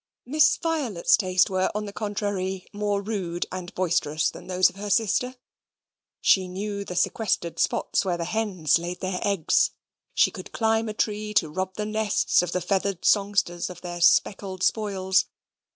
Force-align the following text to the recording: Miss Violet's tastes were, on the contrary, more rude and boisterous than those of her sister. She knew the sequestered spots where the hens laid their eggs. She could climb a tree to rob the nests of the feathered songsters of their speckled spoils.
Miss 0.25 0.57
Violet's 0.57 1.15
tastes 1.15 1.47
were, 1.47 1.69
on 1.75 1.85
the 1.85 1.93
contrary, 1.93 2.65
more 2.73 3.03
rude 3.03 3.45
and 3.51 3.71
boisterous 3.75 4.31
than 4.31 4.47
those 4.47 4.67
of 4.67 4.75
her 4.75 4.89
sister. 4.89 5.35
She 6.21 6.47
knew 6.47 6.83
the 6.83 6.95
sequestered 6.95 7.59
spots 7.59 8.03
where 8.03 8.17
the 8.17 8.25
hens 8.25 8.79
laid 8.79 9.01
their 9.01 9.19
eggs. 9.21 9.69
She 10.15 10.31
could 10.31 10.53
climb 10.53 10.89
a 10.89 10.95
tree 10.95 11.35
to 11.35 11.49
rob 11.51 11.75
the 11.75 11.85
nests 11.85 12.41
of 12.41 12.51
the 12.51 12.61
feathered 12.61 13.05
songsters 13.05 13.69
of 13.69 13.81
their 13.81 14.01
speckled 14.01 14.63
spoils. 14.63 15.27